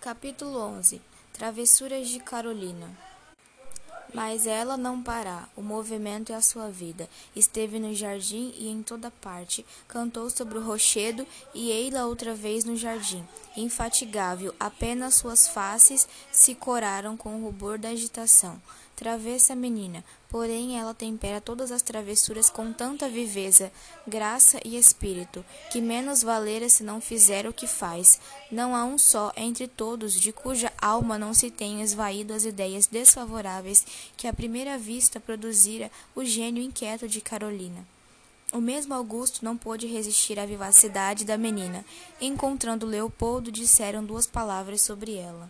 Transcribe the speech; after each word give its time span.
Capítulo 0.00 0.60
11 0.60 1.02
Travessuras 1.32 2.08
de 2.08 2.20
Carolina 2.20 2.88
Mas 4.14 4.46
ela 4.46 4.76
não 4.76 5.02
para, 5.02 5.48
o 5.56 5.60
movimento 5.60 6.32
é 6.32 6.36
a 6.36 6.40
sua 6.40 6.70
vida. 6.70 7.08
Esteve 7.34 7.80
no 7.80 7.92
jardim 7.92 8.54
e 8.56 8.68
em 8.68 8.80
toda 8.80 9.10
parte. 9.10 9.66
Cantou 9.88 10.30
sobre 10.30 10.56
o 10.56 10.64
rochedo 10.64 11.26
e 11.52 11.72
ei-la 11.72 12.06
outra 12.06 12.32
vez 12.32 12.62
no 12.62 12.76
jardim. 12.76 13.26
Infatigável, 13.56 14.54
apenas 14.60 15.16
suas 15.16 15.48
faces 15.48 16.08
se 16.30 16.54
coraram 16.54 17.16
com 17.16 17.34
o 17.34 17.44
rubor 17.46 17.76
da 17.76 17.88
agitação. 17.88 18.62
Travessa 18.98 19.54
menina, 19.54 20.04
porém 20.28 20.76
ela 20.76 20.92
tempera 20.92 21.40
todas 21.40 21.70
as 21.70 21.82
travessuras 21.82 22.50
com 22.50 22.72
tanta 22.72 23.08
viveza, 23.08 23.70
graça 24.04 24.58
e 24.64 24.76
espírito, 24.76 25.44
que 25.70 25.80
menos 25.80 26.20
valera 26.20 26.68
se 26.68 26.82
não 26.82 27.00
fizer 27.00 27.46
o 27.46 27.52
que 27.52 27.68
faz. 27.68 28.20
Não 28.50 28.74
há 28.74 28.84
um 28.84 28.98
só 28.98 29.32
entre 29.36 29.68
todos 29.68 30.20
de 30.20 30.32
cuja 30.32 30.72
alma 30.82 31.16
não 31.16 31.32
se 31.32 31.48
tenham 31.48 31.80
esvaído 31.80 32.34
as 32.34 32.44
ideias 32.44 32.88
desfavoráveis 32.88 33.86
que 34.16 34.26
à 34.26 34.32
primeira 34.32 34.76
vista 34.76 35.20
produzira 35.20 35.92
o 36.12 36.24
gênio 36.24 36.60
inquieto 36.60 37.06
de 37.06 37.20
Carolina. 37.20 37.86
O 38.52 38.60
mesmo 38.60 38.94
Augusto 38.94 39.44
não 39.44 39.56
pôde 39.56 39.86
resistir 39.86 40.40
à 40.40 40.44
vivacidade 40.44 41.24
da 41.24 41.38
menina. 41.38 41.84
Encontrando 42.20 42.84
Leopoldo, 42.84 43.52
disseram 43.52 44.04
duas 44.04 44.26
palavras 44.26 44.80
sobre 44.80 45.14
ela. 45.14 45.48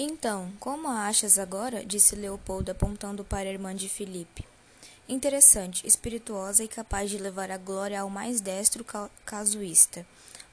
Então, 0.00 0.52
como 0.60 0.86
a 0.86 1.08
achas 1.08 1.40
agora? 1.40 1.84
disse 1.84 2.14
Leopoldo, 2.14 2.70
apontando 2.70 3.24
para 3.24 3.48
a 3.48 3.52
irmã 3.52 3.74
de 3.74 3.88
Filipe. 3.88 4.46
Interessante, 5.08 5.84
espirituosa 5.84 6.62
e 6.62 6.68
capaz 6.68 7.10
de 7.10 7.18
levar 7.18 7.50
a 7.50 7.56
glória 7.56 8.00
ao 8.00 8.08
mais 8.08 8.40
destro 8.40 8.86
casuísta. 9.26 10.06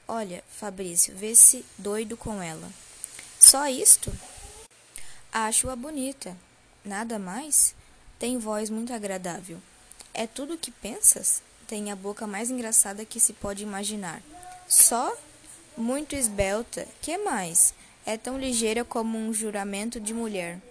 Olha, 0.08 0.44
Fabrício, 0.50 1.16
vê-se 1.16 1.63
doido 1.77 2.17
com 2.17 2.41
ela. 2.41 2.67
Só 3.39 3.67
isto? 3.67 4.12
Acho-a 5.31 5.75
bonita. 5.75 6.36
Nada 6.84 7.19
mais? 7.19 7.75
Tem 8.17 8.39
voz 8.39 8.72
muito 8.72 8.94
agradável. 8.94 9.62
É 10.12 10.25
tudo 10.25 10.56
o 10.56 10.58
que 10.58 10.72
pensas? 10.72 11.44
Tem 11.67 11.91
a 11.91 11.95
boca 11.95 12.25
mais 12.25 12.50
engraçada 12.50 13.06
que 13.06 13.19
se 13.19 13.34
pode 13.34 13.62
imaginar. 13.62 14.23
Só? 14.67 15.16
Muito 15.78 16.16
esbelta. 16.16 16.88
Que 17.00 17.16
mais? 17.19 17.75
É 18.06 18.17
tão 18.17 18.38
ligeira 18.38 18.86
como 18.86 19.17
um 19.17 19.34
juramento 19.34 20.00
de 20.00 20.14
mulher. 20.14 20.61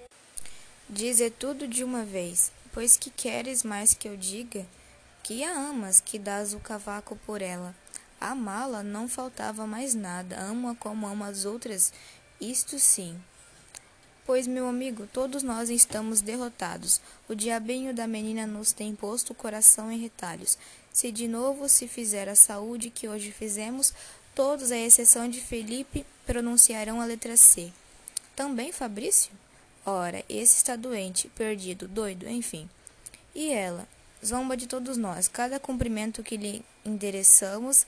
Dize 0.89 1.31
tudo 1.31 1.67
de 1.67 1.83
uma 1.83 2.05
vez, 2.05 2.53
pois 2.73 2.97
que 2.97 3.11
queres 3.11 3.63
mais 3.63 3.93
que 3.93 4.09
eu 4.09 4.17
diga? 4.17 4.67
Que 5.23 5.43
a 5.43 5.51
amas, 5.53 6.01
que 6.01 6.19
dás 6.19 6.55
o 6.55 6.61
cavaco 6.61 7.17
por 7.27 7.43
ela. 7.43 7.75
Amá-la 8.21 8.83
não 8.83 9.09
faltava 9.09 9.67
mais 9.67 9.95
nada, 9.95 10.39
amo-a 10.39 10.75
como 10.75 11.07
amo 11.07 11.25
as 11.25 11.45
outras, 11.45 11.93
isto 12.41 12.79
sim. 12.79 13.21
Pois, 14.25 14.47
meu 14.47 14.67
amigo, 14.69 15.07
todos 15.13 15.43
nós 15.43 15.69
estamos 15.69 16.21
derrotados. 16.21 17.01
O 17.29 17.35
diabinho 17.35 17.93
da 17.93 18.07
menina 18.07 18.47
nos 18.47 18.73
tem 18.73 18.95
posto 18.95 19.31
o 19.31 19.35
coração 19.35 19.93
em 19.93 19.99
retalhos. 19.99 20.57
Se 20.91 21.11
de 21.11 21.29
novo 21.29 21.69
se 21.69 21.87
fizer 21.87 22.29
a 22.29 22.35
saúde 22.35 22.89
que 22.89 23.09
hoje 23.09 23.31
fizemos, 23.31 23.93
Todos, 24.35 24.73
à 24.73 24.77
exceção 24.77 25.29
de 25.29 25.41
Felipe, 25.41 26.05
pronunciarão 26.27 27.01
a 27.01 27.05
letra 27.05 27.37
C. 27.37 27.73
Também 28.35 28.73
Fabrício? 28.73 29.33
Ora, 29.87 30.25
esse 30.29 30.57
está 30.57 30.77
doente, 30.77 31.29
perdido, 31.29 31.87
doido, 31.87 32.29
enfim. 32.29 32.69
E 33.35 33.53
ela? 33.53 33.87
Zomba 34.25 34.57
de 34.57 34.67
todos 34.67 34.97
nós. 34.97 35.29
Cada 35.29 35.61
cumprimento 35.61 36.23
que 36.23 36.37
lhe 36.37 36.65
endereçamos 36.85 37.87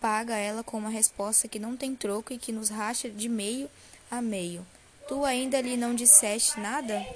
paga 0.00 0.36
ela 0.36 0.64
com 0.64 0.78
uma 0.78 0.90
resposta 0.90 1.46
que 1.46 1.60
não 1.60 1.76
tem 1.76 1.94
troco 1.94 2.32
e 2.32 2.38
que 2.38 2.50
nos 2.50 2.68
racha 2.68 3.08
de 3.08 3.28
meio 3.28 3.70
a 4.10 4.20
meio. 4.20 4.66
Tu 5.06 5.24
ainda 5.24 5.60
lhe 5.60 5.76
não 5.76 5.94
disseste 5.94 6.58
nada? 6.58 7.06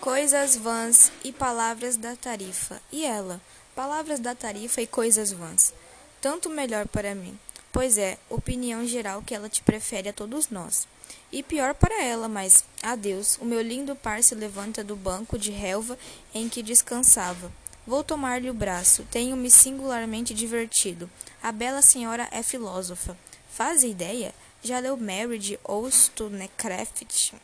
Coisas 0.00 0.54
vãs 0.56 1.10
e 1.24 1.32
palavras 1.32 1.96
da 1.96 2.14
tarifa. 2.14 2.80
E 2.92 3.04
ela? 3.04 3.40
Palavras 3.74 4.20
da 4.20 4.34
tarifa 4.34 4.82
e 4.82 4.86
coisas 4.86 5.32
vãs. 5.32 5.72
Tanto 6.20 6.50
melhor 6.50 6.86
para 6.86 7.14
mim. 7.14 7.38
Pois 7.70 7.98
é, 7.98 8.18
opinião 8.30 8.86
geral 8.86 9.22
que 9.22 9.34
ela 9.34 9.48
te 9.48 9.62
prefere 9.62 10.08
a 10.08 10.12
todos 10.12 10.48
nós. 10.48 10.88
E 11.30 11.42
pior 11.42 11.74
para 11.74 12.02
ela, 12.02 12.26
mas, 12.26 12.64
adeus, 12.82 13.36
o 13.36 13.44
meu 13.44 13.60
lindo 13.60 13.94
par 13.94 14.22
se 14.22 14.34
levanta 14.34 14.82
do 14.82 14.96
banco 14.96 15.38
de 15.38 15.50
relva 15.50 15.98
em 16.34 16.48
que 16.48 16.62
descansava. 16.62 17.52
Vou 17.86 18.02
tomar-lhe 18.02 18.48
o 18.48 18.54
braço. 18.54 19.06
Tenho-me 19.10 19.50
singularmente 19.50 20.32
divertido. 20.32 21.08
A 21.42 21.52
bela 21.52 21.82
senhora 21.82 22.26
é 22.30 22.42
filósofa. 22.42 23.16
Faz 23.50 23.82
ideia? 23.82 24.34
Já 24.62 24.78
leu 24.78 24.96
Mary 24.96 25.38
de 25.38 25.58
Wollstonecraft? 25.66 27.34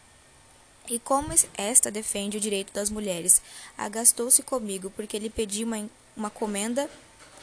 E 0.89 0.99
como 0.99 1.35
esta 1.57 1.91
defende 1.91 2.39
o 2.39 2.41
direito 2.41 2.73
das 2.73 2.91
mulheres, 2.91 3.41
agastou-se 3.77 4.43
comigo 4.43 4.91
porque 4.91 5.19
lhe 5.19 5.31
pedi 5.31 5.65
uma, 5.65 5.89
uma 6.17 6.31
comenda 6.31 6.91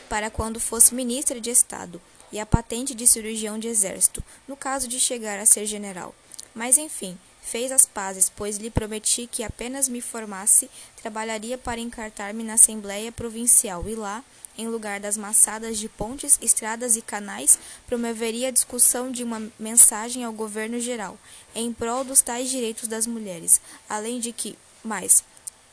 para 0.10 0.30
quando 0.30 0.60
fosse 0.60 0.94
ministra 0.94 1.40
de 1.40 1.50
Estado 1.50 2.02
e 2.32 2.40
a 2.40 2.46
patente 2.46 2.96
de 2.96 3.08
cirurgião 3.08 3.60
de 3.60 3.68
exército, 3.68 4.24
no 4.48 4.56
caso 4.56 4.88
de 4.88 5.00
chegar 5.00 5.40
a 5.40 5.46
ser 5.46 5.66
general. 5.66 6.16
Mas 6.54 6.78
enfim, 6.78 7.18
fez 7.42 7.72
as 7.72 7.86
pazes, 7.86 8.32
pois 8.34 8.58
lhe 8.58 8.70
prometi 8.70 9.28
que 9.28 9.44
apenas 9.44 9.88
me 9.88 10.02
formasse, 10.02 10.70
trabalharia 11.02 11.58
para 11.58 11.82
encartar-me 11.82 12.44
na 12.44 12.54
Assembleia 12.54 13.12
Provincial 13.12 13.88
e 13.88 13.96
lá, 13.96 14.24
em 14.58 14.68
lugar 14.68 15.00
das 15.00 15.18
maçadas 15.18 15.78
de 15.78 15.88
pontes, 15.88 16.38
estradas 16.42 16.96
e 16.96 17.02
canais, 17.02 17.58
promoveria 17.88 18.50
a 18.50 18.52
discussão 18.52 19.12
de 19.12 19.24
uma 19.24 19.50
mensagem 19.58 20.24
ao 20.24 20.34
governo 20.34 20.80
geral, 20.80 21.18
em 21.56 21.74
prol 21.74 22.04
dos 22.04 22.22
tais 22.22 22.50
direitos 22.50 22.88
das 22.88 23.08
mulheres, 23.08 23.62
além 23.90 24.20
de 24.20 24.32
que, 24.32 24.58
mais, 24.84 25.24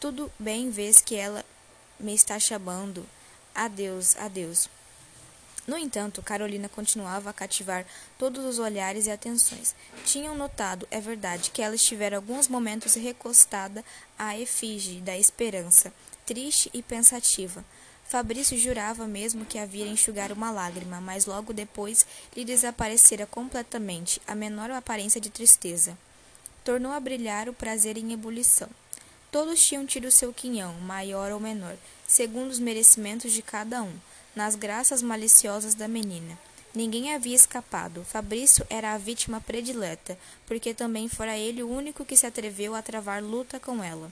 tudo 0.01 0.31
bem 0.39 0.71
vês 0.71 1.01
que 1.01 1.17
ela 1.17 1.45
me 1.99 2.15
está 2.15 2.39
chamando. 2.39 3.05
Adeus, 3.55 4.17
adeus. 4.17 4.69
No 5.69 5.77
entanto, 5.77 6.23
Carolina 6.23 6.67
continuava 6.67 7.29
a 7.29 7.33
cativar 7.34 7.84
todos 8.19 8.43
os 8.43 8.59
olhares 8.59 9.05
e 9.05 9.11
atenções. 9.11 9.75
Tinham 10.03 10.34
notado, 10.34 10.89
é 10.91 10.99
verdade, 10.99 11.51
que 11.51 11.61
ela 11.61 11.75
estivera 11.75 12.17
alguns 12.17 12.49
momentos 12.49 12.95
recostada 12.95 13.84
à 14.19 14.39
efígie 14.39 15.03
da 15.03 15.15
esperança, 15.19 15.93
triste 16.25 16.71
e 16.73 16.83
pensativa. 16.83 17.62
Fabrício 18.07 18.57
jurava 18.57 19.07
mesmo 19.07 19.45
que 19.45 19.59
havia 19.59 19.87
enxugar 19.87 20.33
uma 20.33 20.51
lágrima, 20.51 21.03
mas 21.03 21.27
logo 21.27 21.53
depois 21.53 22.07
lhe 22.34 22.47
desaparecera 22.47 23.27
completamente 23.27 24.23
a 24.27 24.34
menor 24.34 24.71
aparência 24.71 25.21
de 25.21 25.28
tristeza. 25.28 25.99
Tornou 26.65 26.93
a 26.93 26.99
brilhar 26.99 27.47
o 27.47 27.53
prazer 27.53 27.99
em 27.99 28.15
ebulição. 28.15 28.71
Todos 29.31 29.62
tinham 29.62 29.84
tido 29.84 30.11
seu 30.11 30.33
quinhão, 30.33 30.73
maior 30.81 31.31
ou 31.31 31.39
menor, 31.39 31.77
segundo 32.09 32.51
os 32.51 32.59
merecimentos 32.59 33.33
de 33.33 33.43
cada 33.43 33.83
um 33.83 33.93
nas 34.35 34.55
graças 34.55 35.03
maliciosas 35.03 35.75
da 35.75 35.87
menina. 35.87 36.39
Ninguém 36.75 37.15
havia 37.15 37.37
escapado. 37.37 38.05
Fabrício 38.05 38.67
era 38.71 38.95
a 38.95 38.99
vítima 38.99 39.41
predileta, 39.41 40.19
porque 40.47 40.73
também 40.73 41.09
fora 41.09 41.37
ele 41.37 41.63
o 41.63 41.69
único 41.69 42.05
que 42.05 42.17
se 42.17 42.27
atreveu 42.27 42.75
a 42.75 42.81
travar 42.81 43.23
luta 43.23 43.61
com 43.61 43.85
ela. 43.85 44.11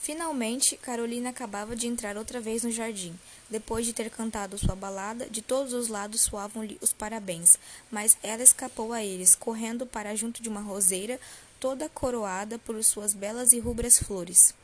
Finalmente, 0.00 0.76
Carolina 0.76 1.30
acabava 1.30 1.74
de 1.74 1.86
entrar 1.86 2.16
outra 2.16 2.40
vez 2.40 2.62
no 2.62 2.70
jardim. 2.70 3.18
Depois 3.48 3.84
de 3.84 3.92
ter 3.92 4.10
cantado 4.10 4.58
sua 4.58 4.76
balada, 4.76 5.28
de 5.28 5.42
todos 5.42 5.72
os 5.72 5.88
lados 5.88 6.22
soavam-lhe 6.22 6.78
os 6.80 6.92
parabéns, 6.92 7.58
mas 7.90 8.16
ela 8.22 8.42
escapou 8.42 8.92
a 8.92 9.02
eles, 9.02 9.34
correndo 9.34 9.86
para 9.86 10.14
junto 10.14 10.42
de 10.42 10.48
uma 10.48 10.60
roseira, 10.60 11.18
toda 11.58 11.88
coroada 11.88 12.58
por 12.58 12.82
suas 12.84 13.12
belas 13.14 13.52
e 13.52 13.58
rubras 13.58 13.98
flores. 13.98 14.54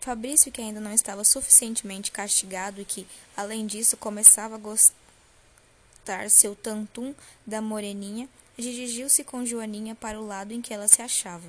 Fabrício, 0.00 0.50
que 0.50 0.62
ainda 0.62 0.80
não 0.80 0.94
estava 0.94 1.22
suficientemente 1.24 2.10
castigado 2.10 2.80
e 2.80 2.84
que, 2.86 3.06
além 3.36 3.66
disso, 3.66 3.98
começava 3.98 4.54
a 4.54 4.58
gostar 4.58 6.30
seu 6.30 6.56
tantum 6.56 7.14
da 7.46 7.60
moreninha, 7.60 8.26
dirigiu-se 8.56 9.22
com 9.22 9.44
Joaninha 9.44 9.94
para 9.94 10.18
o 10.18 10.26
lado 10.26 10.52
em 10.52 10.62
que 10.62 10.72
ela 10.72 10.88
se 10.88 11.02
achava. 11.02 11.48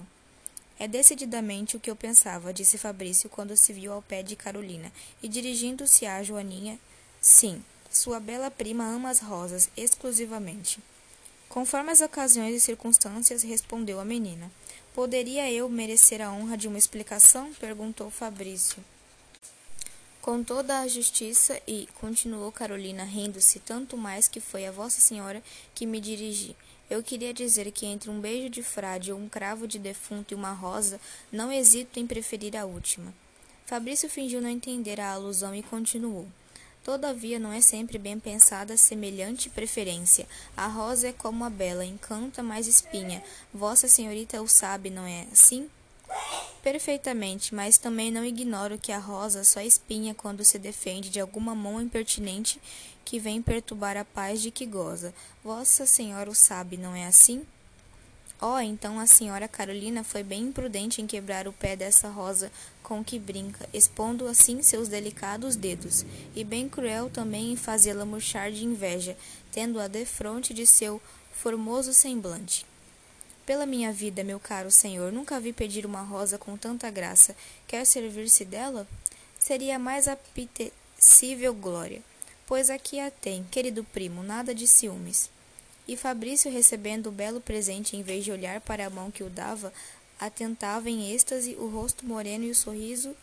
É 0.77 0.87
decididamente 0.87 1.77
o 1.77 1.79
que 1.79 1.89
eu 1.89 1.95
pensava, 1.95 2.53
disse 2.53 2.77
Fabrício 2.77 3.29
quando 3.29 3.55
se 3.55 3.71
viu 3.71 3.93
ao 3.93 4.01
pé 4.01 4.21
de 4.21 4.35
Carolina, 4.35 4.91
e 5.23 5.29
dirigindo-se 5.29 6.05
a 6.05 6.21
Joaninha, 6.21 6.77
sim, 7.21 7.63
sua 7.89 8.19
bela 8.19 8.51
prima 8.51 8.83
ama 8.83 9.09
as 9.09 9.19
rosas 9.19 9.69
exclusivamente. 9.77 10.79
Conforme 11.47 11.91
as 11.91 12.01
ocasiões 12.01 12.55
e 12.55 12.59
circunstâncias, 12.59 13.43
respondeu 13.43 13.99
a 13.99 14.05
menina. 14.05 14.51
Poderia 14.93 15.49
eu 15.49 15.69
merecer 15.69 16.21
a 16.21 16.33
honra 16.33 16.57
de 16.57 16.67
uma 16.67 16.77
explicação? 16.77 17.53
perguntou 17.53 18.09
Fabrício. 18.09 18.83
Com 20.21 20.43
toda 20.43 20.81
a 20.81 20.87
justiça 20.87 21.61
e, 21.65 21.87
continuou 21.95 22.51
Carolina, 22.51 23.05
rindo-se, 23.05 23.59
tanto 23.59 23.95
mais 23.95 24.27
que 24.27 24.41
foi 24.41 24.65
a 24.65 24.71
Vossa 24.71 24.99
Senhora 24.99 25.41
que 25.73 25.85
me 25.85 26.01
dirigi. 26.01 26.57
Eu 26.89 27.01
queria 27.01 27.33
dizer 27.33 27.71
que 27.71 27.85
entre 27.85 28.09
um 28.09 28.19
beijo 28.19 28.49
de 28.49 28.61
frade 28.61 29.13
ou 29.13 29.17
um 29.17 29.29
cravo 29.29 29.65
de 29.65 29.79
defunto 29.79 30.33
e 30.33 30.35
uma 30.35 30.51
rosa, 30.51 30.99
não 31.31 31.49
hesito 31.53 31.97
em 31.97 32.05
preferir 32.05 32.57
a 32.57 32.65
última. 32.65 33.13
Fabrício 33.65 34.09
fingiu 34.09 34.41
não 34.41 34.49
entender 34.49 34.99
a 34.99 35.13
alusão 35.13 35.55
e 35.55 35.63
continuou. 35.63 36.27
Todavia, 36.83 37.37
não 37.37 37.53
é 37.53 37.61
sempre 37.61 37.99
bem 37.99 38.19
pensada 38.19 38.75
semelhante 38.75 39.49
preferência. 39.49 40.27
A 40.57 40.65
rosa 40.65 41.09
é 41.09 41.13
como 41.13 41.45
a 41.45 41.49
bela, 41.49 41.85
encanta 41.85 42.41
mais 42.41 42.65
espinha. 42.65 43.23
Vossa 43.53 43.87
Senhorita 43.87 44.41
o 44.41 44.47
sabe, 44.47 44.89
não 44.89 45.05
é 45.05 45.27
assim? 45.31 45.69
Perfeitamente, 46.63 47.53
mas 47.53 47.77
também 47.77 48.11
não 48.11 48.25
ignoro 48.25 48.79
que 48.79 48.91
a 48.91 48.97
rosa 48.97 49.43
só 49.43 49.61
espinha 49.61 50.15
quando 50.15 50.43
se 50.43 50.57
defende 50.57 51.09
de 51.09 51.19
alguma 51.19 51.53
mão 51.53 51.79
impertinente 51.79 52.59
que 53.05 53.19
vem 53.19 53.41
perturbar 53.41 53.95
a 53.95 54.05
paz 54.05 54.41
de 54.41 54.49
que 54.49 54.65
goza. 54.65 55.13
Vossa 55.43 55.85
Senhora 55.85 56.29
o 56.29 56.35
sabe, 56.35 56.77
não 56.77 56.95
é 56.95 57.05
assim? 57.05 57.45
Oh, 58.43 58.59
então 58.59 58.99
a 58.99 59.05
senhora 59.05 59.47
Carolina 59.47 60.03
foi 60.03 60.23
bem 60.23 60.45
imprudente 60.45 60.99
em 60.99 61.05
quebrar 61.05 61.47
o 61.47 61.53
pé 61.53 61.75
dessa 61.75 62.09
rosa 62.09 62.51
com 62.81 63.03
que 63.03 63.19
brinca, 63.19 63.69
expondo 63.71 64.27
assim 64.27 64.63
seus 64.63 64.87
delicados 64.87 65.55
dedos, 65.55 66.03
e 66.35 66.43
bem 66.43 66.67
cruel 66.67 67.07
também 67.07 67.51
em 67.51 67.55
fazê-la 67.55 68.03
murchar 68.03 68.51
de 68.51 68.65
inveja, 68.65 69.15
tendo-a 69.51 69.87
defronte 69.87 70.55
de 70.55 70.65
seu 70.65 70.99
formoso 71.31 71.93
semblante. 71.93 72.65
Pela 73.45 73.67
minha 73.67 73.93
vida, 73.93 74.23
meu 74.23 74.39
caro 74.39 74.71
senhor, 74.71 75.11
nunca 75.11 75.39
vi 75.39 75.53
pedir 75.53 75.85
uma 75.85 76.01
rosa 76.01 76.39
com 76.39 76.57
tanta 76.57 76.89
graça. 76.89 77.35
Quer 77.67 77.85
servir-se 77.85 78.43
dela? 78.43 78.87
Seria 79.39 79.77
mais 79.77 80.07
apetecível 80.07 81.53
glória. 81.53 82.01
Pois 82.47 82.71
aqui 82.71 82.99
a 82.99 83.11
tem, 83.11 83.43
querido 83.51 83.83
primo, 83.83 84.23
nada 84.23 84.55
de 84.55 84.65
ciúmes. 84.67 85.29
E 85.91 85.97
Fabrício, 85.97 86.49
recebendo 86.49 87.07
o 87.07 87.11
belo 87.11 87.41
presente, 87.41 87.97
em 87.97 88.01
vez 88.01 88.23
de 88.23 88.31
olhar 88.31 88.61
para 88.61 88.87
a 88.87 88.89
mão 88.89 89.11
que 89.11 89.25
o 89.25 89.29
dava, 89.29 89.73
atentava 90.17 90.89
em 90.89 91.11
êxtase 91.11 91.53
o 91.55 91.67
rosto 91.67 92.05
moreno 92.05 92.45
e 92.45 92.49
o 92.49 92.55
sorriso 92.55 93.13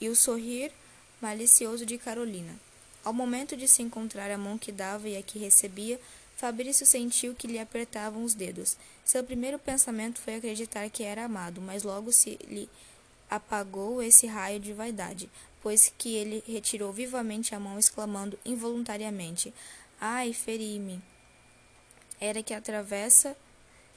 e 0.00 0.08
o 0.08 0.16
sorrir 0.16 0.72
malicioso 1.20 1.84
de 1.84 1.98
Carolina. 1.98 2.58
Ao 3.04 3.12
momento 3.12 3.54
de 3.54 3.68
se 3.68 3.82
encontrar 3.82 4.30
a 4.30 4.38
mão 4.38 4.56
que 4.56 4.72
dava 4.72 5.06
e 5.06 5.18
a 5.18 5.22
que 5.22 5.38
recebia, 5.38 6.00
Fabrício 6.34 6.86
sentiu 6.86 7.34
que 7.34 7.46
lhe 7.46 7.58
apertavam 7.58 8.24
os 8.24 8.32
dedos. 8.32 8.78
Seu 9.04 9.22
primeiro 9.22 9.58
pensamento 9.58 10.18
foi 10.18 10.36
acreditar 10.36 10.88
que 10.88 11.02
era 11.02 11.26
amado, 11.26 11.60
mas 11.60 11.82
logo 11.82 12.10
se 12.10 12.38
lhe 12.48 12.70
apagou 13.28 14.02
esse 14.02 14.26
raio 14.26 14.58
de 14.58 14.72
vaidade, 14.72 15.28
pois 15.62 15.92
que 15.98 16.14
ele 16.14 16.42
retirou 16.46 16.90
vivamente 16.90 17.54
a 17.54 17.60
mão, 17.60 17.78
exclamando 17.78 18.38
involuntariamente: 18.46 19.52
Ai, 20.00 20.32
feri-me! 20.32 21.02
Era 22.20 22.42
que 22.42 22.54
a 22.54 22.60
travessa 22.60 23.36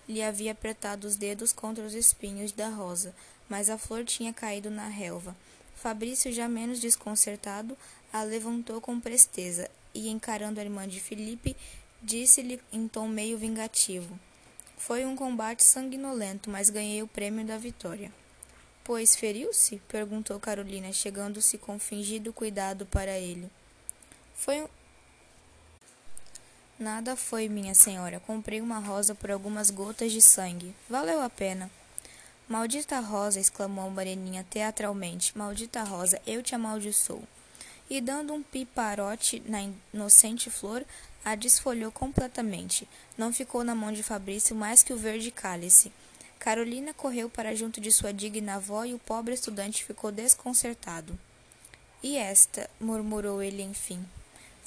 lhe 0.07 0.23
havia 0.23 0.51
apertado 0.51 1.07
os 1.07 1.15
dedos 1.15 1.51
contra 1.51 1.83
os 1.83 1.93
espinhos 1.93 2.51
da 2.51 2.69
rosa, 2.69 3.13
mas 3.49 3.69
a 3.69 3.77
flor 3.77 4.05
tinha 4.05 4.33
caído 4.33 4.69
na 4.69 4.87
relva. 4.87 5.35
Fabrício, 5.75 6.31
já 6.31 6.47
menos 6.47 6.79
desconcertado, 6.79 7.77
a 8.11 8.23
levantou 8.23 8.81
com 8.81 8.99
presteza 8.99 9.69
e, 9.93 10.09
encarando 10.09 10.59
a 10.59 10.63
irmã 10.63 10.87
de 10.87 10.99
Felipe, 10.99 11.55
Disse-lhe 12.01 12.61
em 12.71 12.87
tom 12.87 13.07
meio 13.07 13.37
vingativo: 13.37 14.17
Foi 14.77 15.03
um 15.03 15.15
combate 15.15 15.63
sanguinolento, 15.63 16.49
mas 16.49 16.69
ganhei 16.69 17.01
o 17.01 17.07
prêmio 17.07 17.45
da 17.45 17.57
vitória. 17.57 18.11
Pois 18.83 19.15
feriu-se? 19.15 19.81
perguntou 19.87 20.39
Carolina, 20.39 20.93
chegando-se 20.93 21.57
com 21.57 21.79
fingido 21.79 22.31
cuidado 22.31 22.85
para 22.85 23.17
ele. 23.17 23.49
Foi. 24.35 24.67
Nada 26.79 27.15
foi, 27.15 27.49
minha 27.49 27.73
senhora. 27.73 28.19
Comprei 28.19 28.61
uma 28.61 28.77
rosa 28.77 29.15
por 29.15 29.31
algumas 29.31 29.71
gotas 29.71 30.11
de 30.11 30.21
sangue. 30.21 30.75
Valeu 30.87 31.19
a 31.21 31.29
pena. 31.29 31.71
Maldita 32.47 32.99
rosa! 32.99 33.39
exclamou 33.39 33.89
Moreninha 33.89 34.45
teatralmente. 34.47 35.35
Maldita 35.35 35.81
rosa, 35.83 36.21
eu 36.25 36.43
te 36.43 36.53
amaldiçoo. 36.53 37.23
E 37.89 37.99
dando 37.99 38.31
um 38.31 38.43
piparote 38.43 39.41
na 39.47 39.67
inocente 39.91 40.51
flor, 40.51 40.85
a 41.25 41.33
desfolhou 41.33 41.91
completamente. 41.91 42.87
Não 43.17 43.33
ficou 43.33 43.63
na 43.63 43.73
mão 43.73 43.91
de 43.91 44.03
Fabrício 44.03 44.55
mais 44.55 44.83
que 44.83 44.93
o 44.93 44.97
verde 44.97 45.31
cálice. 45.31 45.91
Carolina 46.37 46.93
correu 46.93 47.27
para 47.27 47.55
junto 47.55 47.81
de 47.81 47.91
sua 47.91 48.13
digna 48.13 48.55
avó 48.55 48.85
e 48.85 48.93
o 48.93 48.99
pobre 48.99 49.33
estudante 49.33 49.83
ficou 49.83 50.11
desconcertado. 50.11 51.17
E 52.03 52.17
esta? 52.17 52.69
murmurou 52.79 53.41
ele 53.41 53.63
enfim. 53.63 54.05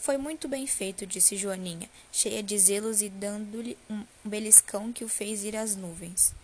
Foi 0.00 0.16
muito 0.16 0.48
bem 0.48 0.66
feito, 0.66 1.06
disse 1.06 1.36
Joaninha, 1.36 1.86
cheia 2.10 2.42
de 2.42 2.58
zelos 2.58 3.02
e 3.02 3.10
dando-lhe 3.10 3.76
um 3.88 4.02
beliscão 4.24 4.90
que 4.90 5.04
o 5.04 5.08
fez 5.08 5.44
ir 5.44 5.54
às 5.54 5.76
nuvens. 5.76 6.34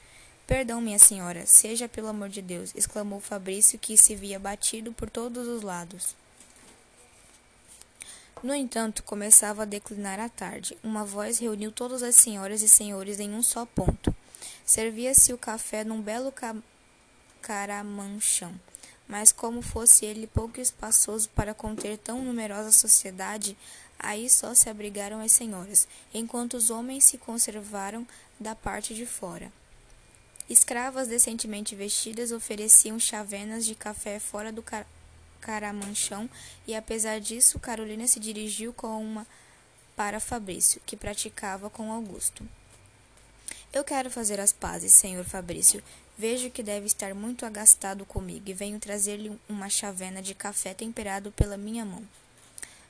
Perdão, 0.47 0.79
minha 0.79 0.99
senhora, 0.99 1.47
seja 1.47 1.89
pelo 1.89 2.09
amor 2.09 2.29
de 2.29 2.43
Deus, 2.43 2.75
exclamou 2.77 3.19
Fabrício, 3.19 3.79
que 3.79 3.97
se 3.97 4.15
via 4.15 4.39
batido 4.39 4.93
por 4.93 5.09
todos 5.09 5.49
os 5.49 5.63
lados. 5.63 6.15
No 8.43 8.55
entanto, 8.55 9.03
começava 9.03 9.63
a 9.63 9.67
declinar 9.67 10.21
a 10.21 10.29
tarde. 10.29 10.77
Uma 10.83 11.07
voz 11.07 11.39
reuniu 11.39 11.73
todas 11.73 12.03
as 12.03 12.15
senhoras 12.15 12.61
e 12.61 12.69
senhores 12.69 13.19
em 13.19 13.33
um 13.33 13.43
só 13.43 13.65
ponto. 13.65 14.15
Servia-se 14.67 15.33
o 15.33 15.39
café 15.39 15.83
num 15.83 16.03
belo 16.03 16.31
ca 16.31 16.55
caramanchão, 17.41 18.55
mas 19.09 19.33
como 19.33 19.63
fosse 19.63 20.05
ele 20.05 20.27
pouco 20.27 20.61
espaçoso 20.61 21.29
para 21.31 21.55
conter 21.55 21.99
tão 21.99 22.23
numerosa 22.23 22.73
sociedade, 22.73 23.57
aí 23.99 24.29
só 24.29 24.55
se 24.55 24.69
abrigaram 24.69 25.21
as 25.21 25.33
senhoras, 25.33 25.87
enquanto 26.13 26.55
os 26.55 26.71
homens 26.71 27.05
se 27.05 27.19
conservaram 27.19 28.07
da 28.39 28.55
parte 28.55 28.95
de 28.95 29.07
fora. 29.07 29.51
Escravas 30.49 31.09
decentemente 31.09 31.75
vestidas 31.75 32.31
ofereciam 32.31 32.99
chavenas 32.99 33.67
de 33.67 33.75
café 33.75 34.19
fora 34.21 34.53
do 34.53 34.63
ca 34.63 34.87
caramanchão 35.41 36.29
e 36.67 36.75
apesar 36.75 37.21
disso, 37.21 37.61
Carolina 37.61 38.07
se 38.09 38.19
dirigiu 38.19 38.73
com 38.73 39.01
uma 39.01 39.27
para 39.95 40.19
Fabrício, 40.19 40.81
que 40.85 40.97
praticava 40.97 41.71
com 41.71 41.93
Augusto. 41.93 42.47
Eu 43.73 43.85
quero 43.85 44.11
fazer 44.11 44.41
as 44.41 44.53
pazes, 44.53 44.93
senhor 44.93 45.25
Fabrício. 45.25 45.83
Vejo 46.19 46.51
que 46.51 46.63
deve 46.63 46.87
estar 46.87 47.15
muito 47.15 47.45
agastado 47.45 48.07
comigo 48.07 48.49
e 48.49 48.55
venho 48.55 48.81
trazer-lhe 48.81 49.39
uma 49.49 49.69
chavena 49.69 50.23
de 50.23 50.35
café 50.35 50.73
temperado 50.73 51.31
pela 51.33 51.59
minha 51.59 51.85
mão. 51.85 52.03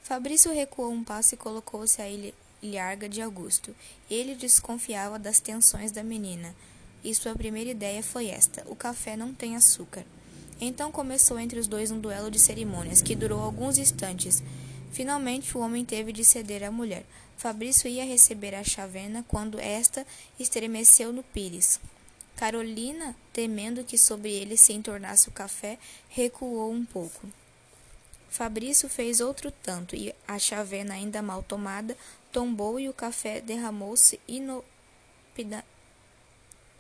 Fabrício 0.03 0.53
recuou 0.53 0.93
um 0.93 1.03
passo 1.03 1.35
e 1.35 1.37
colocou-se 1.37 2.01
à 2.01 2.07
ilharga 2.63 3.09
de 3.09 3.21
Augusto. 3.21 3.75
Ele 4.09 4.37
desconfiava 4.37 5.19
das 5.19 5.41
tensões 5.41 5.91
da 5.91 6.05
menina, 6.05 6.55
e 7.03 7.13
sua 7.13 7.35
primeira 7.35 7.71
ideia 7.71 8.01
foi 8.01 8.29
esta: 8.29 8.63
o 8.67 8.77
café 8.77 9.17
não 9.17 9.35
tem 9.35 9.57
açúcar. 9.57 10.05
Então 10.61 10.93
começou 10.93 11.39
entre 11.39 11.59
os 11.59 11.67
dois 11.67 11.91
um 11.91 11.99
duelo 11.99 12.31
de 12.31 12.39
cerimônias, 12.39 13.03
que 13.03 13.17
durou 13.17 13.41
alguns 13.41 13.77
instantes. 13.77 14.43
Finalmente 14.93 15.59
o 15.59 15.61
homem 15.61 15.85
teve 15.85 16.13
de 16.13 16.25
ceder 16.25 16.63
à 16.63 16.71
mulher. 16.71 17.05
Fabrício 17.37 17.89
ia 17.89 18.05
receber 18.05 18.55
a 18.55 18.63
chavena 18.63 19.25
quando 19.27 19.59
esta 19.59 20.07
estremeceu 20.39 21.13
no 21.13 21.23
pires. 21.23 21.81
Carolina, 22.37 23.17
temendo 23.33 23.83
que 23.83 23.97
sobre 23.97 24.31
ele 24.31 24.57
se 24.57 24.73
entornasse 24.75 25.29
o 25.29 25.33
café, 25.33 25.79
recuou 26.09 26.71
um 26.71 26.85
pouco. 26.85 27.27
Fabrício 28.29 28.89
fez 28.91 29.21
outro 29.21 29.51
tanto, 29.51 29.97
e 29.97 30.15
a 30.29 30.39
chavena, 30.39 30.93
ainda 30.95 31.23
mal 31.23 31.43
tomada, 31.43 31.97
tombou 32.31 32.79
e 32.79 32.89
o 32.89 32.93
café 32.93 33.41
derramou-se 33.41 34.21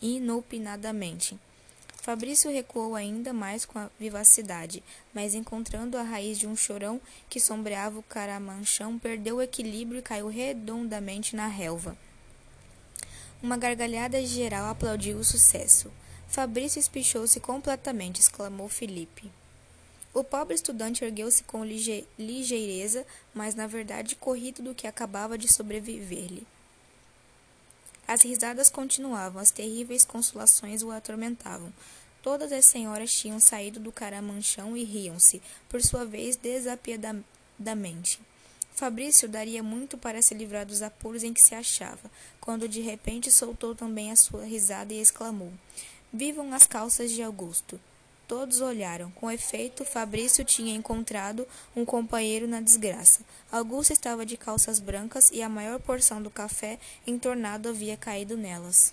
inopinadamente. 0.03 1.39
Fabrício 2.03 2.53
recuou 2.53 2.95
ainda 2.95 3.33
mais 3.33 3.65
com 3.65 3.89
vivacidade, 3.99 4.83
mas 5.15 5.35
encontrando 5.35 5.97
a 5.97 6.03
raiz 6.03 6.39
de 6.39 6.47
um 6.47 6.55
chorão 6.55 7.01
que 7.31 7.41
sombreava 7.41 7.99
o 7.99 8.03
caramanchão, 8.03 8.99
perdeu 8.99 9.37
o 9.37 9.43
equilíbrio 9.43 10.01
e 10.01 10.03
caiu 10.03 10.29
redondamente 10.29 11.35
na 11.35 11.47
relva. 11.47 11.97
Uma 13.43 13.57
gargalhada 13.57 14.25
geral 14.25 14.71
aplaudiu 14.71 15.19
o 15.19 15.25
sucesso. 15.25 15.93
Fabrício 16.27 16.81
espichou-se 16.81 17.39
completamente, 17.39 18.21
exclamou 18.21 18.69
Felipe. 18.69 19.31
O 20.15 20.25
pobre 20.25 20.55
estudante 20.55 21.05
ergueu-se 21.05 21.45
com 21.45 21.63
lige 21.63 22.07
ligeireza, 22.19 23.07
mas 23.35 23.55
na 23.55 23.67
verdade 23.67 24.17
corrido 24.17 24.63
do 24.63 24.75
que 24.75 24.87
acabava 24.87 25.37
de 25.37 25.53
sobreviver-lhe. 25.53 26.47
As 28.09 28.23
risadas 28.23 28.71
continuavam, 28.71 29.43
as 29.43 29.51
terríveis 29.51 30.05
consolações 30.05 30.83
o 30.83 30.91
atormentavam. 30.91 31.73
Todas 32.23 32.51
as 32.51 32.65
senhoras 32.65 33.13
tinham 33.13 33.39
saído 33.39 33.79
do 33.79 33.93
caramanchão 33.93 34.77
e 34.77 34.83
riam-se, 34.83 35.43
por 35.69 35.83
sua 35.83 36.07
vez, 36.07 36.37
desapiedadamente. 36.37 38.21
Fabrício 38.77 39.27
daria 39.27 39.63
muito 39.63 39.97
para 39.97 40.21
se 40.21 40.35
livrar 40.35 40.67
dos 40.67 40.83
apuros 40.83 41.25
em 41.25 41.33
que 41.33 41.41
se 41.41 41.55
achava, 41.55 42.11
quando 42.39 42.69
de 42.69 42.83
repente 42.83 43.33
soltou 43.33 43.75
também 43.75 44.13
a 44.13 44.17
sua 44.17 44.45
risada 44.45 44.93
e 44.93 45.01
exclamou: 45.01 45.51
Vivam 46.13 46.53
as 46.53 46.67
calças 46.67 47.11
de 47.11 47.23
Augusto! 47.23 47.81
Todos 48.29 48.61
olharam. 48.61 49.11
Com 49.13 49.31
efeito, 49.31 49.83
Fabrício 49.83 50.45
tinha 50.45 50.75
encontrado 50.75 51.49
um 51.75 51.87
companheiro 51.87 52.47
na 52.47 52.61
desgraça. 52.61 53.23
Augusto 53.51 53.95
estava 53.95 54.27
de 54.27 54.37
calças 54.37 54.79
brancas 54.79 55.31
e 55.33 55.41
a 55.41 55.49
maior 55.49 55.81
porção 55.81 56.21
do 56.21 56.29
café 56.29 56.79
entornado 57.07 57.71
havia 57.71 57.97
caído 57.97 58.37
nelas. 58.37 58.93